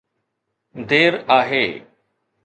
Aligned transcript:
دير 0.89 1.13
آهي. 1.37 1.67